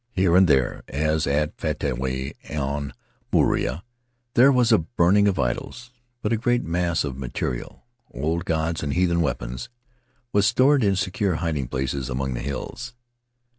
Here 0.13 0.35
and 0.35 0.47
there, 0.47 0.81
as 0.87 1.27
at 1.27 1.55
Faatoai 1.57 2.33
on 2.57 2.91
Moorea, 3.31 3.83
there 4.33 4.51
was 4.51 4.71
a 4.71 4.79
burning 4.79 5.27
of 5.27 5.37
idols, 5.37 5.91
but 6.23 6.33
a 6.33 6.37
great 6.37 6.63
mass 6.63 7.03
of 7.03 7.19
material— 7.19 7.85
old 8.11 8.43
gods 8.45 8.81
and 8.81 8.93
heathen 8.95 9.21
weapons— 9.21 9.69
was 10.33 10.47
stored 10.47 10.83
in 10.83 10.95
secure 10.95 11.35
hiding 11.35 11.67
places 11.67 12.09
among 12.09 12.33
the 12.33 12.41
hills. 12.41 12.95